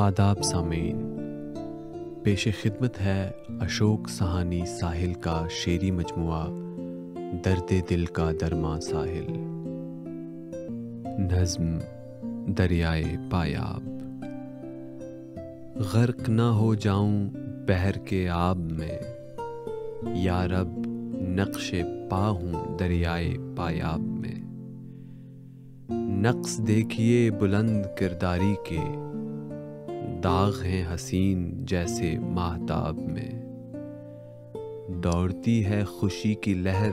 آداب 0.00 0.42
سامعین، 0.42 1.14
پیش 2.22 2.48
خدمت 2.62 3.00
ہے 3.00 3.30
اشوک 3.48 4.08
سہانی 4.08 4.66
ساحل 4.66 5.14
کا 5.14 5.46
شیری 5.50 5.90
مجموعہ، 5.90 6.46
درد 7.44 7.90
دل 7.90 8.04
کا 8.06 8.30
درما 8.40 8.80
ساحل۔ 8.80 9.32
نظم 11.18 11.78
دریائے 12.46 13.04
پایاب۔ 13.30 13.88
غرق 15.92 16.28
نہ 16.28 16.42
ہو 16.42 16.74
جاؤں 16.74 17.30
بہر 17.68 17.92
کے 17.92 18.28
آب 18.28 18.58
میں، 18.58 18.98
یا 20.14 20.48
رب 20.48 20.86
نقش 21.28 21.74
پا 22.10 22.28
ہوں 22.28 22.78
دریائے 22.78 23.34
پایاب 23.56 24.00
میں۔ 24.00 24.34
نقص 26.20 26.58
دیکھیے 26.58 27.30
بلند 27.30 27.86
کرداری 27.98 28.54
کے 28.68 28.78
داغ 30.24 30.62
ہیں 30.62 30.94
حسین 30.94 31.64
جیسے 31.64 32.18
ماہتاب 32.18 32.98
میں۔ 32.98 33.30
دوڑتی 34.88 35.64
ہے 35.64 35.84
خوشی 35.84 36.34
کی 36.34 36.54
لہر 36.54 36.92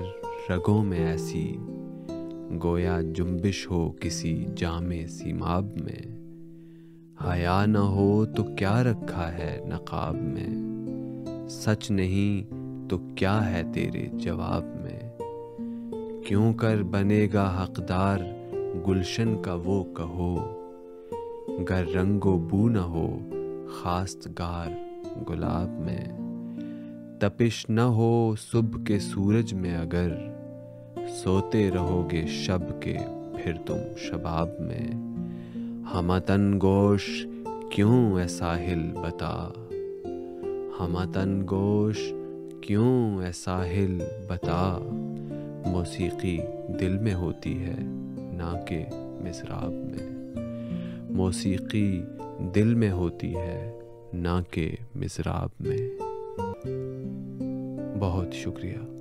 رگوں 0.51 0.83
میں 0.83 1.07
ایسی، 1.07 1.57
گویا 2.63 3.01
جنبش 3.01 3.67
ہو 3.71 3.91
کسی 3.99 4.45
جامع 4.55 5.07
سیماب 5.09 5.63
میں۔ 5.63 6.15
حیا 7.27 7.65
نہ 7.65 7.77
ہو 7.77 8.25
تو 8.25 8.43
کیا 8.43 8.83
رکھا 8.83 9.33
ہے 9.33 9.59
نقاب 9.67 10.15
میں؟ 10.15 10.49
سچ 11.49 11.91
نہیں 11.91 12.53
تو 12.89 12.97
کیا 13.15 13.53
ہے 13.53 13.63
تیرے 13.73 14.07
جواب 14.13 14.63
میں؟ 14.63 15.17
کیوں 16.27 16.53
کر 16.53 16.83
بنے 16.83 17.27
گا 17.33 17.63
حقدار، 17.63 18.17
گلشن 18.87 19.41
کا 19.41 19.53
وہ 19.53 19.83
کہو۔ 19.83 20.64
گر 21.69 21.83
رنگ 21.95 22.25
و 22.25 22.37
بو 22.37 22.69
نہ 22.69 22.79
ہو 22.79 23.19
خاست 23.69 24.27
گار 24.39 24.67
گلاب 25.29 25.69
میں۔ 25.69 26.25
تپش 27.19 27.69
نہ 27.69 27.81
ہو 27.81 28.35
صبح 28.51 28.83
کے 28.83 28.99
سورج 28.99 29.53
میں 29.53 29.77
اگر، 29.77 30.09
سوتے 31.09 31.71
رہو 31.71 32.07
گے 32.11 32.25
شب 32.27 32.81
کے 32.81 32.97
پھر 33.37 33.53
تم 33.65 33.77
شباب 33.97 34.49
میں۔ 34.59 34.87
ہمتن 35.93 36.59
گوش، 36.61 37.27
کیوں 37.71 38.19
اے 38.19 38.27
ساحل 38.27 38.91
بتا؟ 38.91 39.49
ہمتن 40.79 41.41
گوش، 41.51 42.13
کیوں 42.61 43.23
اے 43.23 43.31
ساحل 43.31 43.97
بتا؟ 44.27 44.77
موسیقی 45.65 46.37
دل 46.79 46.97
میں 46.97 47.15
ہوتی 47.15 47.63
ہے 47.63 47.75
نہ 48.17 48.65
کہ 48.67 48.85
مصراب 48.93 49.71
میں۔ 49.71 50.14
موسیقی 51.15 52.03
دل 52.55 52.73
میں 52.73 52.91
ہوتی 52.91 53.35
ہے 53.35 53.79
نہ 54.13 54.41
کہ 54.51 54.75
مصراب 54.95 55.49
میں۔ 55.59 55.77
بہت 57.99 58.27
شکریہ۔ 58.33 58.94